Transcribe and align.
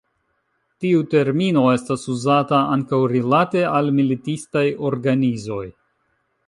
Tiu 0.85 1.03
termino 1.11 1.65
estas 1.73 2.05
uzata 2.13 2.63
ankaŭ 2.77 3.03
rilate 3.13 3.63
al 3.75 3.95
militistaj 4.01 4.67
organizoj. 4.93 5.65